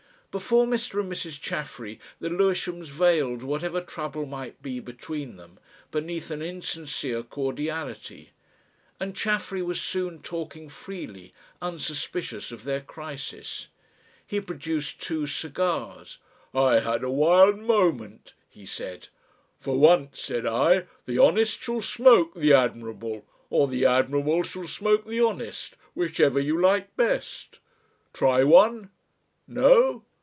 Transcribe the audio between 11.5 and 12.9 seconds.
unsuspicious of their